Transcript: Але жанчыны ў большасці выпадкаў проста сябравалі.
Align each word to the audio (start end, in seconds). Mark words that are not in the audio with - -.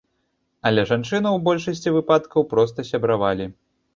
Але 0.67 0.85
жанчыны 0.91 1.29
ў 1.33 1.37
большасці 1.49 1.93
выпадкаў 1.97 2.47
проста 2.53 2.87
сябравалі. 2.91 3.45